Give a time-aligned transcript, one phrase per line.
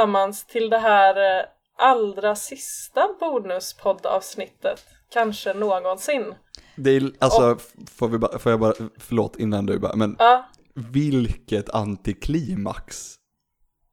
[0.00, 1.44] allesammans till det här eh,
[1.78, 4.80] allra sista bonuspoddavsnittet,
[5.12, 6.34] kanske någonsin.
[6.76, 7.58] Det är, alltså,
[7.96, 13.14] får, vi bara, får jag bara, förlåt innan du bara, men Ja, vilket antiklimax.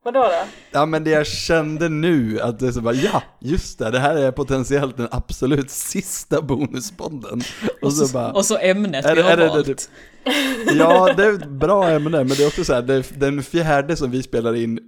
[0.05, 0.31] vadå då?
[0.71, 3.99] Ja men det jag kände nu, att det är så bara, ja, just det, det
[3.99, 7.41] här är potentiellt den absolut sista bonuspodden.
[7.81, 9.65] Och så bara, Och så ämnet Är vi det- har är det- valt.
[9.65, 13.05] det- ja det är ett bra ämne, men det är också så här, det är
[13.19, 14.79] den fjärde som vi spelar in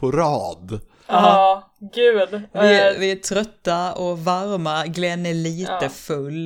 [0.00, 0.80] på rad.
[1.06, 2.28] Ja, gud.
[2.52, 5.88] Vi är, Eh, vi är trötta och varma, Glenn är lite Ja.
[5.88, 6.44] full.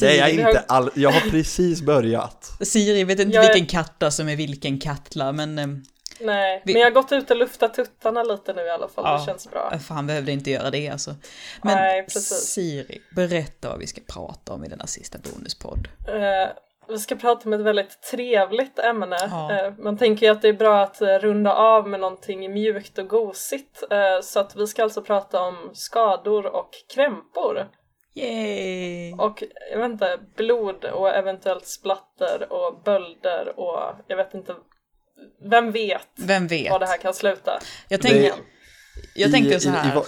[0.00, 2.50] Det är jag Siri, inte all, jag har precis börjat.
[2.60, 5.66] Siri vet inte Jag är- vilken katta som är vilken kattla, men eh,
[6.20, 9.04] Nej, Vi- men jag har gått ut och luftat tuttarna lite nu i alla fall,
[9.06, 9.18] Ja.
[9.18, 9.78] det känns bra.
[9.86, 11.14] fan behövde inte göra det alltså.
[11.62, 12.28] Men Nej, precis.
[12.48, 15.88] Siri, berätta vad vi ska prata om i denna sista bonuspodd.
[16.08, 16.48] Eh,
[16.88, 19.16] vi ska prata om ett väldigt trevligt ämne.
[19.30, 19.52] Ja.
[19.66, 22.98] Eh, man tänker ju att det är bra att eh, runda av med någonting mjukt
[22.98, 23.82] och gosigt.
[23.90, 27.66] Eh, så att vi ska alltså prata om skador och krämpor.
[28.14, 29.12] Yay!
[29.12, 29.42] Och
[29.72, 34.54] jag vet inte, blod och eventuellt splatter och bölder och jag vet inte.
[35.50, 36.70] Vem vet Vem vet?
[36.70, 37.60] var det här kan sluta?
[37.88, 38.32] Jag tänker, Det-
[39.14, 39.94] jag I- tänker i- så i här.
[39.94, 40.04] vad-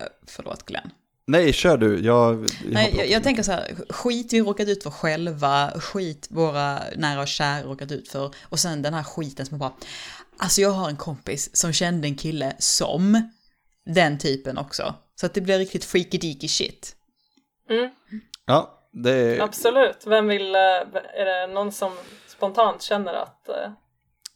[0.00, 0.90] Eh, Förlåt Glenn.
[1.26, 2.34] Nej, kör du, jag...
[2.34, 6.78] jag Nej, jag, jag tänker så här, skit vi råkat ut för själva, skit våra
[6.96, 9.72] nära och kära råkat ut för, och sen den här skiten som bara,
[10.36, 13.30] alltså jag har en kompis som kände en kille som
[13.86, 14.94] den typen också.
[15.20, 16.96] Så att det blir riktigt freaky deaky shit.
[18.46, 19.40] Ja, det är...
[19.40, 20.06] Absolut.
[20.06, 21.92] Vem vill, eh, är det någon som
[22.28, 23.72] spontant känner att eh,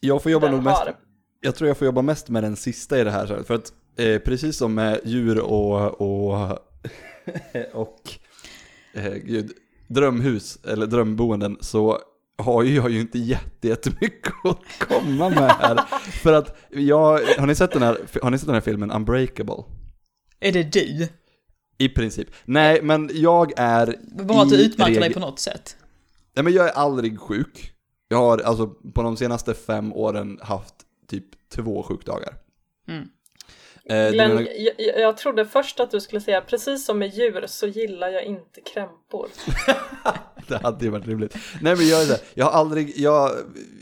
[0.00, 0.96] Jag får jobba den nog mest, har?
[1.40, 4.18] jag tror jag får jobba mest med den sista i det här, för att eh,
[4.18, 6.58] precis som med djur och, och,
[7.72, 8.00] och
[8.94, 9.52] eh, gud,
[9.88, 11.98] drömhus, eller drömboenden, så
[12.38, 15.76] har ju jag ju inte jätte- jättemycket att komma med här.
[16.10, 19.64] för att jag, har ni sett den här, har ni sett den här filmen Unbreakable?
[20.40, 21.08] Är det du?
[21.78, 22.28] I princip.
[22.44, 23.94] Nej, men jag är
[24.24, 25.76] Bara att du utmärker dig på något sätt.
[26.34, 27.72] Nej men jag är aldrig sjuk.
[28.08, 30.74] Jag har alltså på de senaste fem åren haft
[31.08, 32.34] typ två sjukdagar.
[32.88, 33.08] Mm.
[33.88, 34.48] Eh, Glenn, menar-
[34.78, 38.24] jag, jag- trodde först att du skulle säga precis som med djur så gillar jag
[38.24, 39.28] inte krämpor.
[40.48, 41.36] det hade ju varit rimligt.
[41.60, 42.20] Nej men jag är det.
[42.34, 43.30] Jag har aldrig, jag,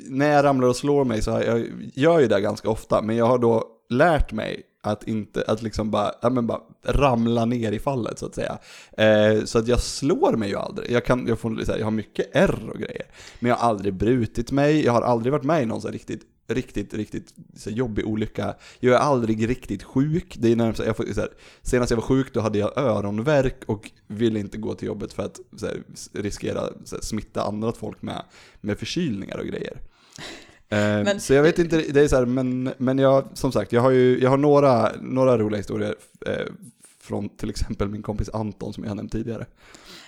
[0.09, 3.17] när jag ramlar och slår mig så har jag, gör ju det ganska ofta, men
[3.17, 7.73] jag har då lärt mig att inte, att liksom bara, ja men bara ramla ner
[7.73, 8.59] i fallet så att säga.
[8.99, 10.91] Eh, så att jag slår mig ju aldrig.
[10.91, 13.07] Jag kan, jag får, här, jag har mycket ärr och grejer.
[13.39, 16.23] Men jag har aldrig brutit mig, jag har aldrig varit med i någon så riktigt,
[16.47, 18.55] riktigt, riktigt så här, jobbig olycka.
[18.81, 20.37] Jag är aldrig riktigt sjuk.
[20.39, 21.31] Det är närmast, jag får, så här,
[21.63, 25.23] senast jag var sjuk då hade jag öronvärk och ville inte gå till jobbet för
[25.23, 25.83] att så här,
[26.13, 28.23] riskera så smitta andra folk med,
[28.61, 29.79] med förkylningar och grejer.
[30.69, 33.81] Eh, Men- så jag vet inte, det är så men, men jag, som sagt, jag
[33.81, 35.95] har ju, jag har några, några roliga historier
[36.27, 36.47] eh,
[37.01, 39.47] från till exempel min kompis Anton som jag har nämnt tidigare.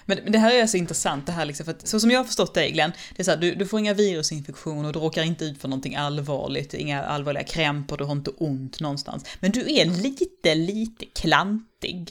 [0.06, 2.18] Men men det här är så intressant det här liksom, för att så som jag
[2.18, 5.22] har förstått dig Glenn, det är så här, du, du får inga virusinfektioner, du råkar
[5.22, 9.24] inte ut för någonting allvarligt, inga allvarliga krämpor, du har inte ont någonstans.
[9.40, 12.10] Men du är lite, lite klantig.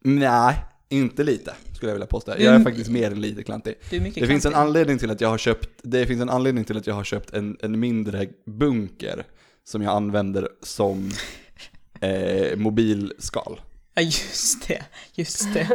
[0.00, 0.56] Nej,
[0.88, 2.32] inte lite skulle jag vilja påstå.
[2.38, 3.74] Jag är faktiskt mer än lite klantig.
[3.90, 4.52] Det finns en klantig.
[4.54, 7.34] anledning till att jag har köpt, det finns en anledning till att jag har köpt
[7.34, 9.24] en, en mindre bunker
[9.64, 11.10] som jag använder som
[12.00, 13.60] eh, mobilskal.
[13.96, 14.84] Ja just det,
[15.14, 15.68] just det.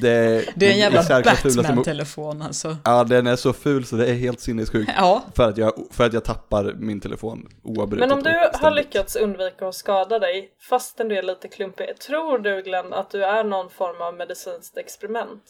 [0.00, 2.76] Det, Det är en jävla Batman-telefon alltså.
[2.84, 4.90] Ja, den är så ful så det är helt sinnessjukt.
[4.96, 8.08] Ja, För att jag, för att jag tappar min telefon oavbrutet.
[8.08, 8.30] Men om du
[8.66, 13.10] har lyckats undvika att skada dig fastän du är lite klumpig, tror du Glenn att
[13.10, 15.42] du är någon form av medicinskt experiment?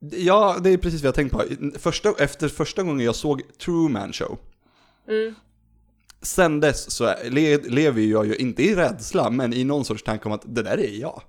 [0.00, 1.42] Ja, det är precis vad jag tänkt på.
[1.78, 4.38] Första, efter första gången jag såg Truman Show,
[5.08, 5.34] Mm.
[6.22, 10.24] sen dess så le, lever jag ju inte i rädsla, men i någon sorts tanke
[10.26, 11.22] om att det där är jag.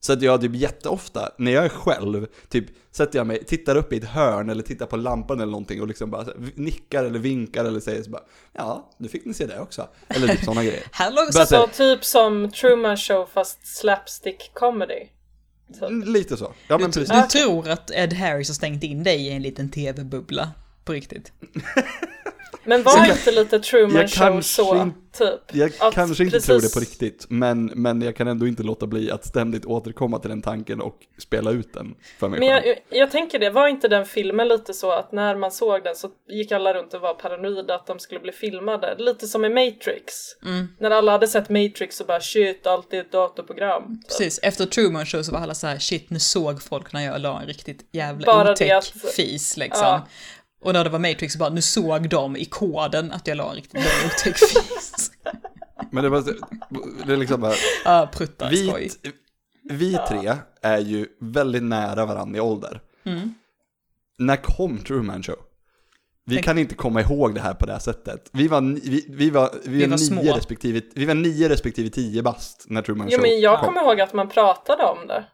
[0.00, 3.92] Så att jag typ jätteofta, när jag är själv, typ sätter jag mig, tittar upp
[3.92, 7.64] i ett hörn eller tittar på lampan eller någonting och liksom bara nickar eller vinkar
[7.64, 9.88] eller säger så bara Ja, nu fick ni se det också.
[10.08, 10.82] Eller typ sådana grejer.
[10.92, 11.66] här låg Bara så...
[11.66, 15.06] typ som Truman Show fast slapstick comedy.
[15.80, 16.06] Typ.
[16.06, 16.52] Lite så.
[16.68, 17.22] Ja men Du, precis.
[17.32, 20.50] du tror att Ed Harris har stängt in dig i en liten tv-bubbla?
[20.90, 21.32] På riktigt?
[22.64, 25.40] Men var inte lite Truman Show så, inte- typ?
[25.56, 28.62] Jag Att kanske inte precis- tror det på riktigt, men, men jag kan ändå inte
[28.62, 32.48] låta bli att ständigt återkomma till den tanken och spela ut den för mig Men
[32.48, 35.96] jag, jag tänker det, var inte den filmen lite så att när man såg den
[35.96, 38.94] så gick alla runt och var paranoida att de skulle bli filmade?
[38.98, 40.14] Lite som i Matrix.
[40.44, 40.68] Mm.
[40.78, 44.00] När alla hade sett Matrix och bara shit, allt är ett datorprogram.
[44.08, 47.20] Precis, efter Truman Show så var alla så här shit nu såg folk när jag
[47.20, 49.86] la en riktigt jävla Bara otäck att- fis liksom.
[49.86, 50.06] Ja.
[50.62, 53.50] Och när det var Matrix så bara nu såg de i koden att jag la
[53.50, 55.10] en riktigt jävla otäck fis.
[55.90, 56.24] Men det var,
[57.06, 57.54] det är liksom bara,
[57.84, 58.90] Ja, pruttar, skoj.
[59.02, 59.12] vi,
[59.74, 62.80] vi tre är ju väldigt nära varandra i ålder.
[63.04, 63.34] Mm.
[64.18, 65.36] När kom Truman Show?
[66.24, 68.28] Vi Tänk- kan inte komma ihåg det här på det här sättet.
[68.32, 68.60] Vi var,
[68.90, 70.22] vi, vi var, vi Vi var, var nio små.
[70.36, 73.66] respektive, vi var nio respektive tio bast när Truman Jo Show men jag kom.
[73.68, 75.24] kommer ihåg att man pratade om det.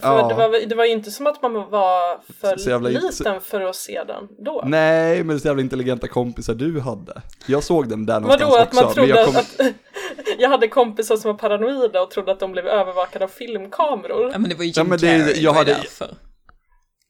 [0.00, 0.28] För Ja.
[0.28, 3.60] det, var, det var ju inte som att man var för Så jävla- liten för
[3.60, 4.62] att se den då.
[4.66, 7.22] Nej, men det är så jävla intelligenta kompisar du hade.
[7.46, 8.76] Jag såg den där någonstans Vadå att också.
[8.76, 9.60] man men trodde jag kom, att...
[10.38, 14.30] jag hade kompisar som var paranoida och trodde att de blev övervakade av filmkameror.
[14.32, 15.72] Ja, men det var ju Jim Ja, men det- Carrey, jag det var ju hade-
[15.82, 16.14] därför.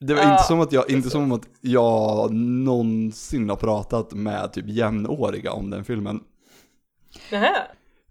[0.01, 4.53] det var Ja, inte som att jag, inte som att jag någonsin har pratat med
[4.53, 6.21] typ jämnåriga om den filmen.
[7.33, 7.57] Nähä.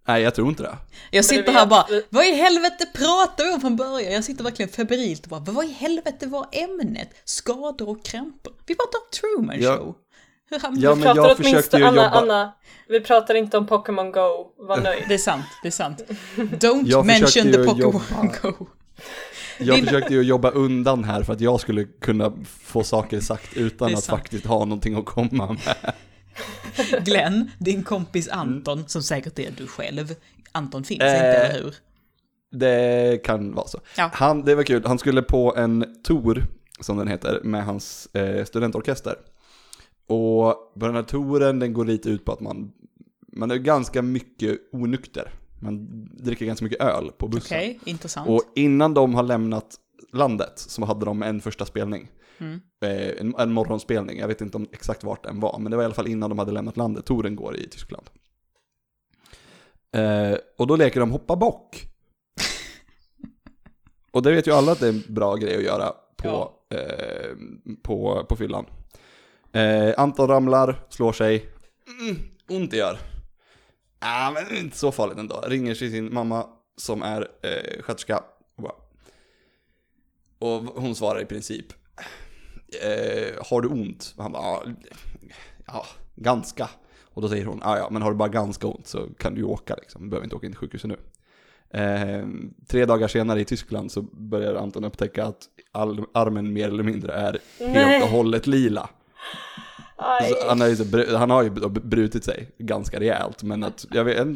[0.10, 0.78] Nej, jag tror inte det.
[1.12, 4.14] Jag det sitter här bara, vad i helvete pratar vi om från början?
[4.14, 7.10] Jag sitter verkligen febrilt och bara, vad i helvete var ämnet?
[7.26, 8.54] Skador och krämpor.
[8.66, 9.06] Vi pratar om
[9.38, 9.78] Truman Ja.
[9.78, 9.96] Show.
[10.52, 12.54] Ja, vi- men pratar jag försökte ju Anna, jobba- Anna,
[12.88, 15.04] vi pratar inte om Pokémon Go, var nöjd.
[15.08, 16.02] Det är sant, det är sant.
[16.36, 18.68] Don't Jag mention försökte the Pokémon jobba- Go.
[19.58, 22.34] Jag försökte ju jobba undan här för att jag skulle kunna
[22.64, 24.20] få saker sagt utan att sant.
[24.20, 25.94] faktiskt ha någonting att komma med.
[27.06, 30.16] Glenn, din kompis Anton, som säkert är du själv.
[30.52, 31.76] Anton finns Eh, inte, eller hur?
[32.52, 33.80] Det kan vara så.
[33.98, 34.10] Ja.
[34.14, 36.46] Han, det var kul, han skulle på en tour,
[36.80, 39.16] som den heter, med hans eh, studentorkester.
[40.08, 42.72] Och på den här touren, den går lite ut på att man,
[43.34, 45.32] man är ganska mycket onykter.
[45.60, 45.88] Man
[46.18, 47.58] dricker ganska mycket öl på bussen.
[47.58, 48.30] Okej, intressant.
[48.30, 49.76] Och innan de har lämnat
[50.14, 52.08] landet så hade de en första spelning.
[52.38, 52.62] Mm.
[52.86, 55.84] Eh, en, en morgonspelning, jag vet inte om exakt vart den var, men det var
[55.84, 57.06] i alla fall innan de hade lämnat landet.
[57.06, 58.10] Touren går i Tyskland.
[59.96, 61.86] Eh, och då leker de hoppa bock.
[64.12, 66.28] och det vet ju alla att det är en bra grej att göra på,
[66.70, 66.78] Ja.
[66.78, 67.36] eh,
[67.84, 68.66] på, på fyllan.
[69.52, 71.46] Eh, Anton ramlar, slår sig.
[72.02, 72.18] Mm,
[72.50, 72.98] ont det gör.
[74.00, 75.44] Ah, men inte så farligt ändå.
[75.48, 76.46] Ringer till sin mamma
[76.78, 78.24] som är eh, sköterska.
[80.40, 81.66] Och, hon svarar i princip.
[82.82, 84.14] Eh, har du ont?
[84.18, 84.74] Och han bara, ja,
[85.68, 86.70] ja, ganska.
[87.14, 89.42] Och då säger hon, ja ja, men har du bara ganska ont så kan du
[89.42, 90.04] ju åka liksom.
[90.04, 90.98] Du behöver inte åka in till sjukhuset nu.
[91.80, 92.28] Eh,
[92.68, 97.14] tre dagar senare i Tyskland så börjar Anton upptäcka att all, armen mer eller mindre
[97.14, 98.90] är helt och hållet lila.
[100.30, 104.04] Så Han har, ju, så han har ju brutit sig ganska rejält, men att, jag
[104.04, 104.28] vet,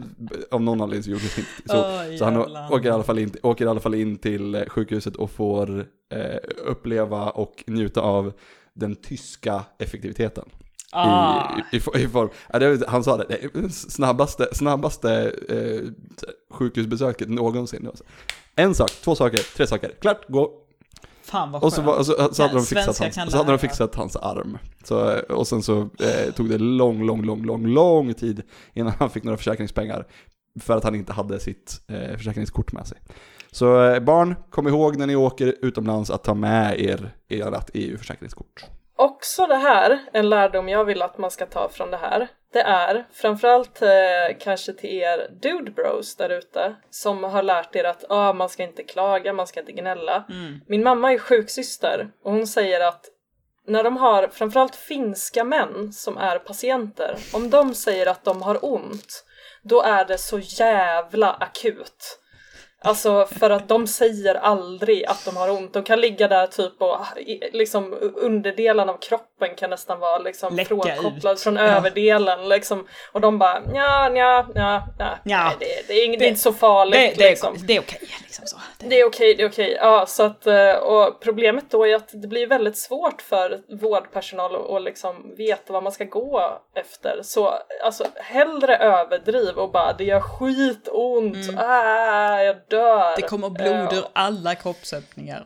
[0.52, 1.78] av någon anledning så gjorde det inte så.
[1.78, 2.38] Åh, så han
[2.72, 5.86] åker i, alla fall in, åker i alla fall in till eh, sjukhuset och får
[6.14, 8.34] eh, uppleva och njuta av
[8.74, 10.46] den tyska effektiviteten.
[10.92, 11.58] Ah.
[11.72, 15.90] I, i, i, form, är- han sa det, är det snabbaste, snabbaste eh,
[16.52, 17.90] sjukhusbesöket någonsin.
[18.56, 20.52] En sak, två saker, tre saker, klart, gå,
[21.34, 21.88] Fan vad och så, skönt.
[21.88, 24.58] var, och så, så, hade de fixat hans, så hade de fixat hans arm.
[24.84, 28.42] Så, och sen så eh, tog det lång, lång, lång, lång, lång tid
[28.74, 30.06] innan han fick några försäkringspengar.
[30.60, 32.98] För att han inte hade sitt eh, försäkringskort med sig.
[33.52, 38.66] Så eh, barn, kom ihåg när ni åker utomlands att ta med er ert EU-försäkringskort.
[38.96, 42.62] Också det här, en lärdom jag vill att man ska ta från det här, det
[42.62, 48.04] är framförallt eh, kanske till er dude bros där ute som har lärt er att
[48.10, 50.26] ah, man ska inte klaga, man ska inte gnälla.
[50.30, 50.60] Mm.
[50.68, 53.06] Min mamma är sjuksyster och hon säger att
[53.68, 58.66] när de har framförallt finska män som är patienter, om de säger att de har
[58.66, 59.26] ont,
[59.64, 62.20] då är det så jävla akut.
[62.84, 65.74] Alltså för att de säger aldrig att de har ont.
[65.74, 66.98] De kan ligga där typ och
[67.52, 71.42] liksom underdelen av kroppen kan nästan vara liksom Läcka frånkopplad ut.
[71.42, 71.62] från Ja.
[71.62, 72.88] överdelen liksom.
[73.12, 76.42] Och de bara ja, ja, ja, ja, nej, det, det, är inget, det är inte
[76.42, 77.56] så farligt Det, det, liksom.
[77.68, 78.58] det är okej, liksom så.
[78.80, 79.78] Det, Det är okej, det är okej.
[79.82, 84.76] Ja, så att, eh, och problemet då är att det blir väldigt svårt för vårdpersonal
[84.76, 87.20] att, liksom veta vad man ska gå efter.
[87.24, 93.16] Så alltså hellre överdriv och bara det gör skitont, ah, jag dör.
[93.16, 95.46] Det kommer blod Eh, ur alla kroppsöppningar.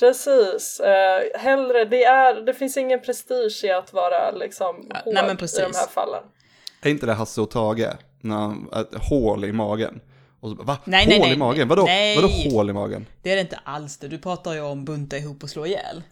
[0.00, 0.80] Precis.
[0.80, 5.22] Eh, hellre, det, är, det finns ingen prestige i att vara liksom Ja, hård nej,
[5.26, 6.22] men i de här fallen.
[6.82, 7.88] Är inte det Hasse och Tage?
[8.20, 10.00] När han, ett hål i magen.
[10.40, 10.78] Och så, va?
[10.84, 11.68] Nej, hål nej, i nej, magen?
[11.68, 12.16] Vadå, nej.
[12.16, 13.06] vadå hål i magen?
[13.22, 14.08] Det är det inte alls det.
[14.08, 16.02] Du pratar ju om bunta ihop och slå ihjäl.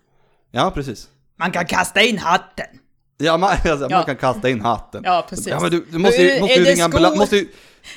[0.50, 1.08] Ja, precis.
[1.36, 2.66] Man kan kasta in hatten!
[3.18, 4.02] Ja, man, alltså, man Ja.
[4.02, 5.02] kan kasta in hatten.
[5.04, 5.46] Ja, precis.
[5.46, 7.12] Ja, men du, du måste ju, måste ju ringa ambulans.
[7.14, 7.20] skor?
[7.20, 7.48] Måste ju,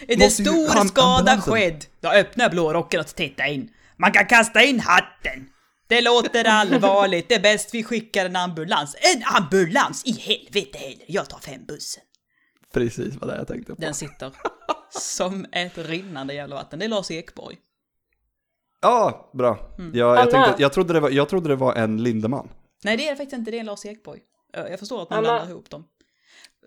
[0.08, 1.54] Är det stor am- skada ambulansen.
[1.54, 3.70] skedd, då öppnar blå rocken och tittar in.
[3.98, 5.50] Man kan kasta in hatten!
[5.88, 8.96] Det låter allvarligt, det är bäst vi skickar en ambulans.
[9.15, 10.06] En ambulans!
[10.06, 12.04] I helvete heller, jag tar fem bussen.
[12.74, 13.82] Precis vad det är jag tänkte på.
[13.82, 14.32] Den sitter
[15.00, 16.80] som ett rinnande jävla vatten.
[16.80, 17.58] Det är Lars Ekborg.
[18.82, 19.70] Ja, bra.
[19.77, 19.92] Mm.
[19.96, 22.50] Jag, jag, tänkte, jag, trodde det var, jag trodde det var en Lindeman.
[22.84, 23.51] Nej, det är faktiskt inte.
[23.51, 24.20] Det är Lars Ekborg.
[24.54, 25.27] Jag förstår att man Anna.
[25.27, 25.86] blandar ihop dem.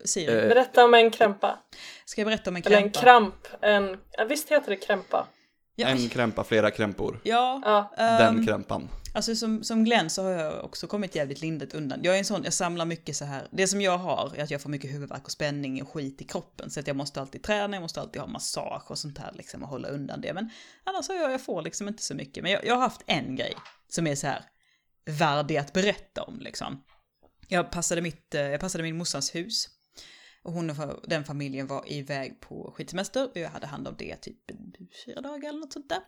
[0.05, 1.59] Siri, Eh, Berätta om en krämpa.
[2.05, 3.01] ska jag berätta om en Eller en krämpa?
[3.01, 3.35] kramp.
[3.63, 3.97] En...
[4.13, 5.27] Ja, visst heter det krämpa?
[5.75, 7.21] Ja, En krämpa, flera krämpor.
[7.25, 8.19] ja Ja.
[8.19, 8.89] Den krämpan.
[9.15, 12.01] Alltså som, som Glenn så har jag också kommit jävligt lindrigt undan.
[12.03, 13.49] Jag är en sån, jag samlar mycket så här.
[13.51, 16.25] Det som jag har är att jag får mycket huvudvärk och spänning och skit i
[16.25, 16.71] kroppen.
[16.71, 19.63] Så att jag måste alltid träna, jag måste alltid ha massage och sånt här liksom
[19.63, 20.33] och hålla undan det.
[20.33, 20.51] Men
[20.85, 22.43] annars har jag, jag får liksom inte så mycket.
[22.43, 23.55] Men jag, jag har haft en grej
[23.89, 24.43] som är så här
[25.07, 26.83] värdig att berätta om liksom.
[27.49, 29.67] Jag passade, mitt, eh, jag passade min morsans hus.
[30.49, 34.17] Och hon och den familjen var iväg på skidsemester och jag hade hand om det
[34.17, 34.37] typ
[35.07, 36.01] fyra dagar eller något sånt där.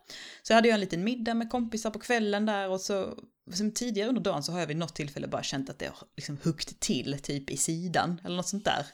[0.42, 3.18] Så hade jag en liten middag med kompisar på kvällen där och så
[3.52, 6.09] som tidigare under dagen så har jag vid något tillfälle bara känt att det har
[6.16, 8.87] liksom huggt till typ i sidan eller något sånt där.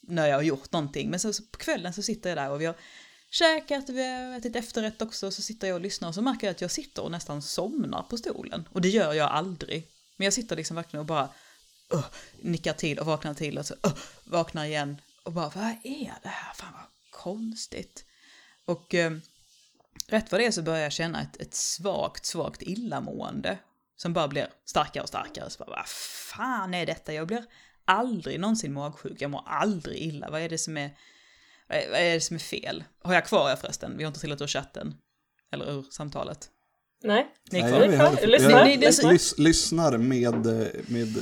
[0.00, 1.10] När jag har gjort någonting.
[1.10, 2.76] Men så, så på kvällen så sitter jag där och vi har
[3.30, 6.54] käkat, vi har ätit efterrätt också, så sitter jag och lyssnar och så märker jag
[6.54, 8.68] att jag sitter och nästan somnar på stolen.
[8.72, 9.88] Och det gör jag aldrig.
[10.16, 11.28] Men jag sitter liksom verkligen och bara
[11.94, 12.06] uh,
[12.40, 13.92] nickar till och vaknar till och så uh,
[14.24, 16.54] vaknar igen och bara vad är det här?
[16.54, 18.04] Fan vad konstigt.
[18.64, 19.12] Och eh,
[20.08, 23.58] rätt vad det är så börjar jag känna ett, ett svagt, svagt illamående.
[23.96, 25.50] Som bara blir starkare och starkare.
[25.50, 27.12] Så bara, vad fan är detta?
[27.12, 27.44] Jag blir
[27.84, 29.20] aldrig någonsin magsjuk.
[29.20, 30.30] Jag mår aldrig illa.
[30.30, 30.90] Vad är det som är,
[31.68, 32.84] vad är, vad är, det som är fel?
[33.02, 33.96] Har jag kvar er förresten?
[33.96, 34.94] Vi har inte trillat ur chatten.
[35.52, 36.50] Eller ur samtalet.
[37.02, 37.26] Nej.
[37.50, 37.88] Ni är Nej, kvar?
[37.88, 38.28] vi har- Jag
[38.80, 39.40] lyssnar.
[39.40, 40.46] lyssnar med,
[40.88, 41.16] med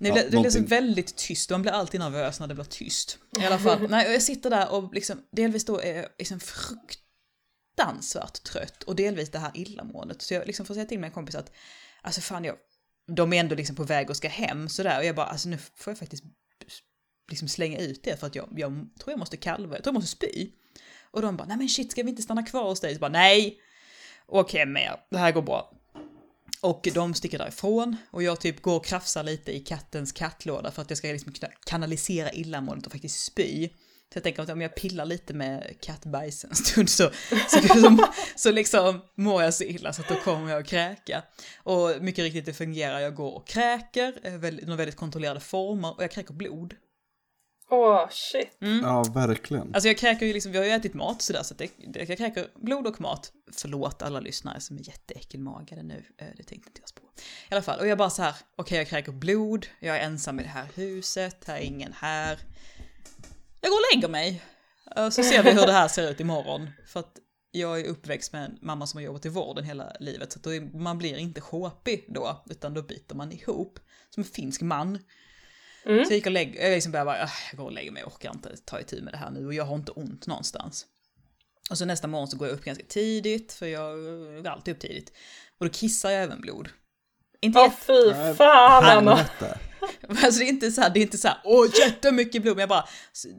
[0.00, 3.18] Det Ja, det blir så väldigt tyst, man blir alltid nervös när det blir tyst.
[3.40, 8.42] I alla fall, nej, jag sitter där och liksom, delvis då är jag liksom fruktansvärt
[8.42, 10.22] trött och delvis det här illamåendet.
[10.22, 11.52] Så jag liksom får säga till min kompis att,
[12.02, 12.56] alltså fan jag,
[13.16, 15.58] de är ändå liksom på väg och ska hem sådär och jag bara, alltså nu
[15.58, 16.24] får jag faktiskt
[17.30, 20.00] liksom slänga ut det för att jag, jag tror jag måste kalva, jag tror jag
[20.00, 20.50] måste spy.
[21.10, 22.94] Och de bara, nej men shit, ska vi inte stanna kvar hos dig?
[22.94, 23.60] Så bara, nej!
[24.26, 25.79] Åk hem med er, det här går bra.
[26.62, 30.82] Och de sticker därifrån och jag typ går och krafsar lite i kattens kattlåda för
[30.82, 33.68] att jag ska liksom kunna kanalisera illamåendet och faktiskt spy.
[34.12, 37.10] Så jag tänker att om jag pillar lite med kattbajs en stund så,
[37.48, 41.22] så, liksom, så liksom mår jag så illa så att då kommer jag att kräka.
[41.56, 46.02] Och mycket riktigt det fungerar, jag går och kräker, under väldigt, väldigt kontrollerade former och
[46.02, 46.74] jag kräker blod.
[47.70, 48.56] Åh, shit.
[48.82, 49.74] Ja, verkligen.
[49.74, 52.08] Alltså jag kräker ju liksom, vi har ju ätit mat sådär så att det, det,
[52.08, 53.32] jag kräker blod och mat.
[53.52, 57.02] Förlåt alla lyssnare som är jätteäckelmagade nu, eh, det tänkte inte jag på.
[57.50, 60.40] I alla fall, och jag bara så här, okej jag kräker blod, jag är ensam
[60.40, 62.38] i det här huset, här är ingen här.
[63.60, 64.42] Jag går och lägger mig.
[64.96, 66.70] Eh, Så ser vi hur det här ser ut imorgon.
[66.86, 67.16] För att
[67.50, 70.42] jag är uppväxt med en mamma som har jobbat i vården hela livet, så att
[70.42, 73.78] då är, man blir inte sjåpig då, utan då biter man ihop.
[74.10, 74.98] Som en finsk man.
[75.86, 76.04] Mm.
[76.04, 78.02] Så jag gick och lägg, jag liksom började bara, "Ah, jag går och lägger mig,
[78.02, 80.86] jag orkar inte ta itu med det här nu och jag har inte ont någonstans.
[81.70, 83.98] Och så nästa morgon så går jag upp ganska tidigt, för jag
[84.42, 85.12] går alltid upp tidigt.
[85.60, 86.68] Och då kissar jag även blod.
[87.40, 89.14] Inte Åh jätte, fy fan Anna.
[89.14, 89.58] Helvete.
[90.08, 92.60] alltså det är inte så här, det är inte så här, åh jättemycket blod, men
[92.60, 92.88] jag bara,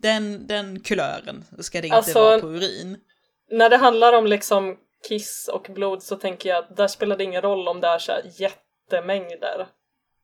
[0.01, 2.97] den, den kulören ska det inte Alltså- vara på urin.
[3.51, 4.77] När det handlar om liksom
[5.09, 7.99] kiss och blod så tänker jag att där spelar det ingen roll om det är
[7.99, 9.67] så här jättemängder.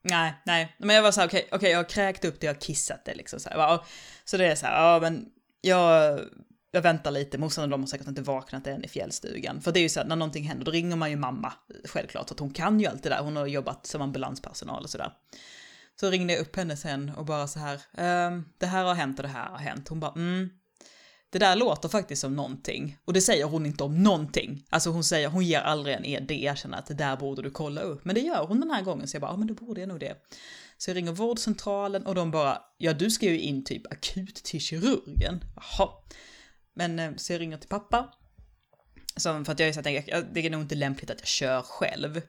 [0.10, 2.54] Nej, nej, men jag var så här, okej, okej, jag har kräkt upp det, jag
[2.54, 3.80] har kissat det liksom så här.
[4.26, 5.26] Så det är så här, ja men
[5.62, 6.20] jag,
[6.72, 9.62] jag väntar lite, morsan och de har säkert inte vaknat än i fjällstugan.
[9.62, 11.54] För det är ju så här, när någonting händer, då ringer man ju mamma,
[11.86, 14.90] självklart, för att hon kan ju allt det där, hon har jobbat som ambulanspersonal och
[14.90, 15.12] sådär.
[16.00, 19.20] Så ringde jag upp henne sen och bara så här, ehm, det här har hänt
[19.20, 19.88] och det här har hänt.
[19.88, 20.50] Hon bara, mm,
[21.30, 22.98] det där låter faktiskt som någonting.
[23.06, 24.66] Och det säger hon inte om någonting.
[24.70, 27.52] Alltså hon säger, hon ger aldrig en ED det erkännande att det där borde du
[27.52, 28.06] kolla upp.
[28.06, 29.88] Men det gör hon den här gången, så jag bara, ja men då borde jag
[29.88, 30.16] nog det.
[30.78, 34.62] Så jag ringer vårdcentralen och de bara, ja du ska ju in typ akut till
[34.62, 35.44] kirurgen.
[35.56, 35.90] Jaha.
[36.76, 38.14] Men eh, så jag ringer till pappa.
[39.16, 41.62] Som, för att jag är så att det är nog inte lämpligt att jag kör
[41.62, 42.22] själv.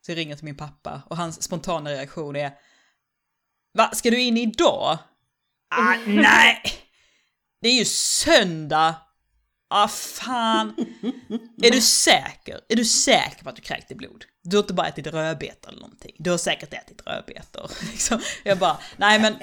[0.00, 2.52] Så jag ringer till min pappa och hans spontana reaktion är,
[3.74, 4.98] va, ska du in idag?
[5.70, 6.62] Ah, nej!
[7.60, 8.94] Det är ju söndag!
[9.70, 10.74] Ah fan!
[11.62, 12.60] Är du säker?
[12.68, 14.24] Är du säker på att du kräkte blod?
[14.42, 16.16] Du har inte bara ätit rödbetor eller någonting.
[16.18, 17.70] Du har säkert ätit rödbetor.
[17.90, 18.20] Liksom.
[18.44, 19.34] Jag bara, nej men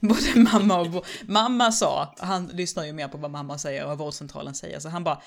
[0.00, 3.98] både mamma och mamma sa, han lyssnar ju mer på vad mamma säger och vad
[3.98, 5.22] vårdcentralen säger, så han bara,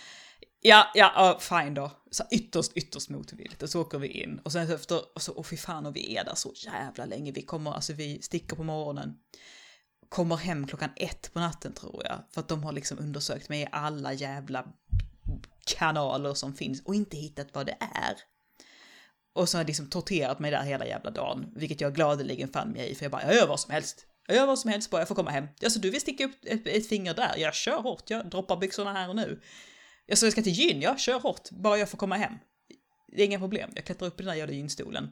[0.62, 1.92] ja, ja, uh, fine då.
[2.12, 3.64] Så ytterst, ytterst motvilligt.
[3.64, 4.40] Och så åker vi in.
[4.44, 7.32] Och sen efter, och så, och fy fan och vi är där så jävla länge.
[7.32, 9.14] Vi kommer, alltså vi sticker på morgonen
[10.10, 12.20] kommer hem klockan ett på natten tror jag.
[12.32, 14.66] För att de har liksom undersökt mig i alla jävla
[15.66, 18.16] kanaler som finns och inte hittat vad det är.
[19.34, 22.90] Och så har liksom torterat mig där hela jävla dagen, vilket jag gladeligen fann mig
[22.90, 24.06] i, för jag bara, jag gör vad som helst.
[24.28, 25.48] Jag gör vad som helst bara jag får komma hem.
[25.64, 28.94] Alltså du vill sticka upp ett, ett finger där, jag kör hårt, jag droppar byxorna
[28.94, 29.42] här och nu.
[30.06, 32.34] Jag, jag ska till gyn, jag kör hårt, bara jag får komma hem.
[33.08, 35.10] Det är inga problem, jag klättrar upp i den där jävla gynstolen.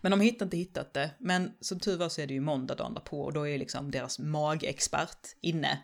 [0.00, 1.10] Men de hittar inte hittat det.
[1.18, 3.90] Men som tur var så är det ju måndag dagen därpå och då är liksom
[3.90, 5.82] deras magexpert inne.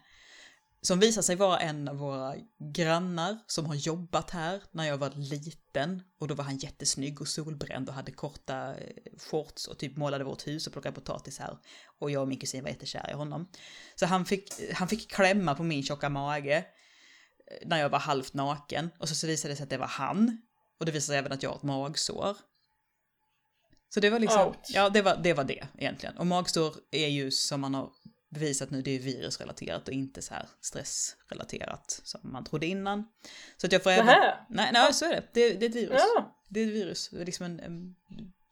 [0.84, 5.10] Som visar sig vara en av våra grannar som har jobbat här när jag var
[5.16, 6.02] liten.
[6.18, 8.96] Och då var han jättesnygg och solbränd och hade korta eh,
[9.30, 11.58] shorts och typ målade vårt hus och plockade potatis här.
[11.98, 13.48] Och jag och min kusin var jättekär i honom.
[13.94, 18.34] Så han fick, han fick klämma på min tjocka mage eh, när jag var halvt
[18.34, 18.90] naken.
[18.98, 20.42] Och så, så visade det sig att det var han.
[20.78, 22.36] Och det visade sig även att jag har ett magsår.
[23.94, 24.56] Så det var liksom, Ouch.
[24.68, 26.16] ja det var, det var det egentligen.
[26.16, 27.90] Och magsår är ju som man har
[28.28, 33.08] bevisat nu, det är virusrelaterat och inte så här stressrelaterat som man trodde innan.
[33.56, 34.06] Så att jag får även...
[34.48, 35.22] Nej, nej, så är det.
[35.32, 36.02] Det, det är ett virus.
[36.14, 36.36] Ja.
[36.48, 37.08] Det är ett virus.
[37.08, 37.94] Det är liksom en, en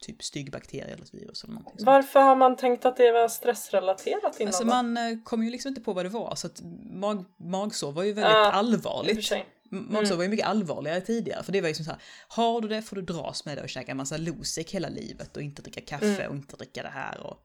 [0.01, 1.79] typ stygg bakterie eller ett virus eller någonting.
[1.79, 1.87] sånt.
[1.87, 5.69] Varför har man tänkt att det var stressrelaterat innan Alltså man eh, kom ju liksom
[5.69, 6.61] inte på vad det var, så att
[6.93, 9.33] mag, magsår var ju väldigt för allvarligt.
[9.71, 9.79] Sig.
[9.79, 12.61] M- Magsår var ju mycket allvarligare tidigare, för det var ju som så här, har
[12.61, 15.43] du det får du dras med det och käka en massa Losec hela livet och
[15.43, 17.37] inte dricka kaffe och inte dricka det här och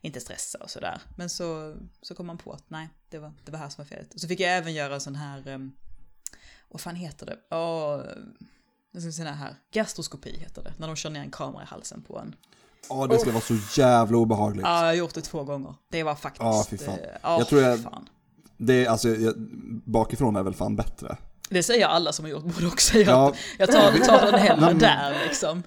[0.00, 1.00] inte stressa och sådär.
[1.16, 3.88] Men så, så kom man på att nej, det var det var här som var
[3.88, 4.14] felet.
[4.14, 5.72] Och så fick jag även göra en sån här, um,
[6.68, 7.36] vad fan heter det?
[8.92, 12.18] En sån här gastroskopi heter det, när de kör ner en kamera i halsen på
[12.18, 12.34] en.
[12.88, 14.62] Ja, det ska vara så jävla obehagligt.
[14.66, 15.74] Ja, jag har gjort det två gånger.
[15.90, 16.42] Det var faktiskt...
[16.42, 16.98] Ja, fy fan.
[16.98, 18.08] eh, ja, Jag tror jag- fan.
[18.56, 19.34] Det är, alltså, jag,
[19.84, 21.16] bakifrån är väl fan bättre.
[21.48, 23.34] Det säger alla som har gjort borde också säga Ja.
[23.58, 25.62] jag tar, tar den hellre där liksom.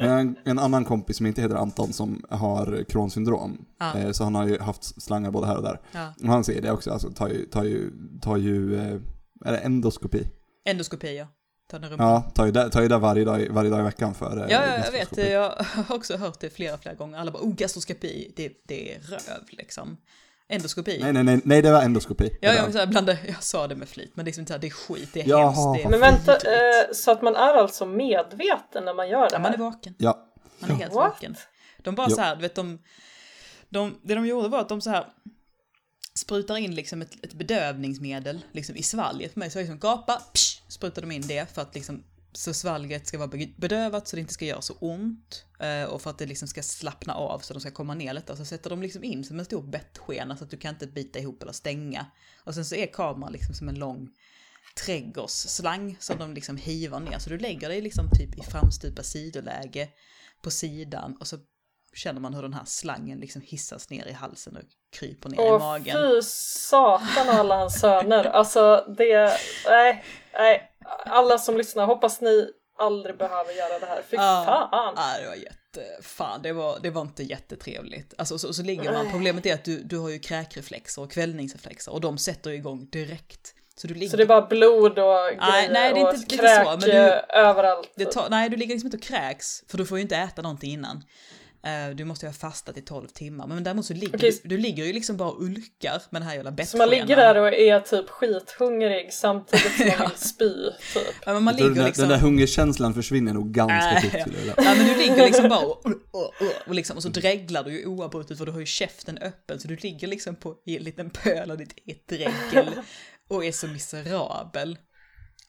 [0.00, 3.64] En, en annan kompis som inte heter Anton som har Crohns syndrom.
[3.78, 3.98] Ja.
[3.98, 5.80] Eh, så han har ju haft slangar både här och där.
[5.92, 6.14] Ja.
[6.22, 7.90] Och han säger det också, alltså tar ju, tar ju,
[8.22, 8.96] tar ju eh,
[9.44, 10.26] är det endoskopi?
[10.64, 11.26] Endoskopi ja.
[11.98, 14.46] Ja, tar ju det, tar ju det varje, dag, varje dag i veckan för eh,
[14.50, 15.30] Ja, ja, jag vet.
[15.30, 15.50] Jag
[15.86, 17.18] har också hört det flera, flera gånger.
[17.18, 19.96] Alla bara, oh, gastroskopi, det, det är röv liksom.
[20.52, 20.98] Endoskopi.
[21.00, 22.38] Nej, nej, nej, nej, det var endoskopi.
[22.40, 24.60] Ja, jag, så blandade, jag sa det med flit, men det är, liksom så här,
[24.60, 25.44] det är skit, det är Jaha.
[25.44, 29.20] hemskt, det är Men vänta, eh, så att man är alltså medveten när man gör
[29.20, 29.42] det Ja, här?
[29.42, 29.94] man är vaken.
[29.98, 30.26] Ja,
[30.58, 31.12] Man är helt What?
[31.12, 31.36] vaken.
[31.82, 32.16] De bara Jo.
[32.16, 32.78] så här, du vet de,
[33.68, 35.06] de, det de gjorde var att de så här
[36.14, 39.50] sprutar in liksom ett, ett bedövningsmedel liksom i svalget på mig.
[39.50, 43.18] Så jag liksom gapa, psh, sprutar de in det för att liksom så svalget ska
[43.18, 45.44] vara bedövat så det inte ska göra så ont.
[45.58, 48.32] Eh, och för att det liksom ska slappna av så de ska komma ner lite.
[48.32, 50.86] Och så sätter de liksom in som en stor bettskena så att du kan inte
[50.86, 52.06] bita ihop eller stänga.
[52.44, 54.08] Och sen så är kameran liksom som en lång
[54.86, 57.18] trädgårdsslang som de liksom hivar ner.
[57.18, 59.88] Så du lägger dig liksom typ i framstupa sidoläge
[60.42, 61.38] på sidan och så
[61.94, 64.62] känner man hur den här slangen liksom hissas ner i halsen och
[64.98, 65.96] kryper ner i Åh magen.
[65.96, 68.24] fy satan och alla hans söner.
[68.24, 69.36] Alltså det,
[69.68, 70.70] nej, nej.
[71.06, 74.02] Alla som lyssnar, hoppas ni aldrig behöver göra det här.
[74.10, 74.44] Fy Ja.
[74.70, 74.94] fan.
[74.96, 76.02] Ja, det var jätte...
[76.02, 78.14] Fan, det var, det var inte jättetrevligt.
[78.18, 81.92] Alltså, så, så ligger man, problemet är att du, du har ju kräkreflexer och kvällningsreflexer
[81.92, 83.54] och de sätter igång direkt.
[83.76, 84.10] Så du ligger...
[84.10, 86.64] Så det är bara blod och grejer Nej, nej, det är och inte- är kräk
[86.64, 88.12] så, men du- eh, överallt.
[88.12, 90.72] Tar, nej, du ligger liksom inte och kräks, för du får ju inte äta någonting
[90.72, 91.04] innan.
[91.64, 94.40] Eh, du måste ju ha fastat i 12 timmar, men däremot så ligger Okej.
[94.42, 96.88] du, du ligger ju liksom bara och ulkar med den här jävla Så bettskenan.
[96.88, 100.70] man ligger där och är typ skithungrig samtidigt som man vill spy.
[100.94, 101.14] Typ.
[101.26, 102.08] Ja, men man ligger den, där, liksom...
[102.08, 104.54] den där hungerkänslan försvinner nog ganska kvickt ja.
[104.56, 107.80] Ja men du ligger liksom bara och, och, och, och, liksom, och så dreglar du
[107.80, 110.82] ju oavbrutet för du har ju käften öppen så du ligger liksom på i en
[110.82, 112.70] liten pöl av ditt dregel
[113.28, 114.78] och är så miserabel.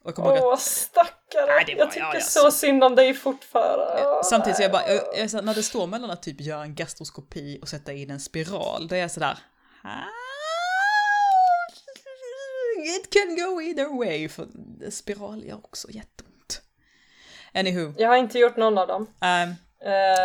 [0.08, 3.14] Ihåg att Åh stackare, Nej, det var- jag tycker ja, ja, så synd om dig
[3.14, 4.06] fortfarande.
[4.06, 6.74] Åh, Samtidigt så jag bara, jag, jag, när det står mellan att typ göra en
[6.74, 9.38] gastroskopi och sätta in en spiral, då är jag sådär...
[9.82, 9.88] "Ah,
[12.96, 14.46] It can go either way, för
[14.90, 16.62] spiral gör också jätteont.
[17.54, 19.06] Anywho, Jag har inte gjort någon av dem.
[19.20, 19.48] Eh,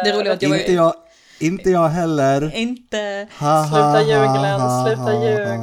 [0.04, 0.94] det roliga är att jag var Inte jag,
[1.40, 2.56] inte jag heller.
[2.56, 3.28] inte...
[3.40, 5.60] Ha, Sluta ha, ljug, Glenn, sluta ljug.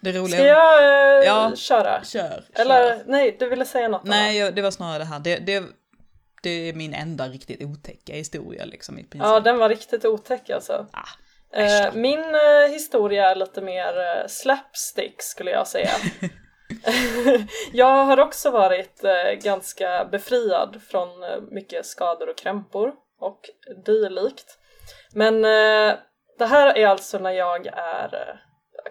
[0.00, 0.36] Det roliga...
[0.36, 0.84] Ska jag
[1.20, 1.52] eh, Ja.
[1.56, 2.04] köra?
[2.04, 3.02] Kör, Eller kör.
[3.06, 5.18] nej, du ville säga något Nej, jag, det var snarare det här.
[5.20, 5.62] Det, det,
[6.42, 9.22] det är min enda riktigt otäcka historia liksom i princip.
[9.28, 10.86] Ja, den var riktigt otäck alltså.
[10.92, 11.08] Ah,
[11.52, 15.90] Eh, min eh, historia är lite mer eh, slapstick skulle jag säga.
[17.72, 23.40] jag har också varit eh, ganska befriad från eh, mycket skador och krämpor och
[23.86, 24.58] dylikt.
[25.14, 25.42] Men
[26.38, 28.40] det här är alltså när jag är,